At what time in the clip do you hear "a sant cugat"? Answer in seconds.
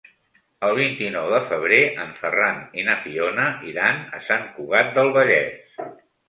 4.19-4.91